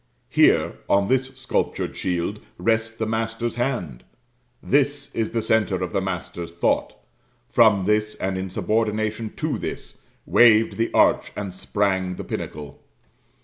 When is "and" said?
8.15-8.35, 11.35-11.53